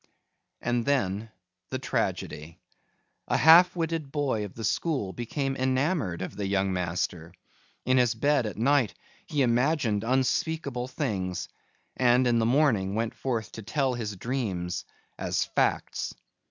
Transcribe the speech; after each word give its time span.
And 0.61 0.83
then 0.85 1.29
the 1.69 1.77
tragedy. 1.77 2.57
A 3.27 3.37
half 3.37 3.75
witted 3.75 4.11
boy 4.11 4.43
of 4.45 4.55
the 4.55 4.63
school 4.63 5.13
became 5.13 5.55
enamored 5.55 6.23
of 6.23 6.35
the 6.35 6.47
young 6.47 6.73
master. 6.73 7.35
In 7.85 7.97
his 7.97 8.15
bed 8.15 8.47
at 8.47 8.57
night 8.57 8.95
he 9.27 9.43
imagined 9.43 10.03
unspeakable 10.03 10.87
things 10.87 11.49
and 11.95 12.25
in 12.25 12.39
the 12.39 12.47
morning 12.47 12.95
went 12.95 13.13
forth 13.13 13.51
to 13.51 13.61
tell 13.61 13.93
his 13.93 14.15
dreams 14.15 14.85
as 15.19 15.45
facts. 15.45 16.15